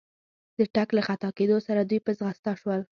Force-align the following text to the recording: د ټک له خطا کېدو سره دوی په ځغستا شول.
د 0.57 0.59
ټک 0.73 0.89
له 0.97 1.01
خطا 1.07 1.29
کېدو 1.37 1.57
سره 1.67 1.81
دوی 1.89 1.99
په 2.05 2.11
ځغستا 2.19 2.51
شول. 2.61 2.79